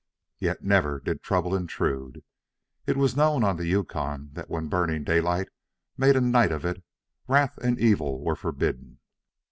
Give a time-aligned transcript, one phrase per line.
[0.39, 2.23] Yet never did trouble intrude.
[2.87, 5.49] It was known on the Yukon that when Burning Daylight
[5.95, 6.83] made a night of it,
[7.27, 8.97] wrath and evil were forbidden.